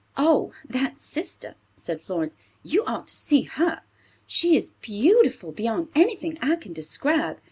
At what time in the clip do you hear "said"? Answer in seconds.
1.75-2.01